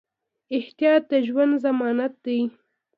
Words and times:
احتیاط 0.57 1.03
د 1.11 1.13
ژوند 1.27 1.53
ضمانت 1.65 2.13
دی. 2.25 2.39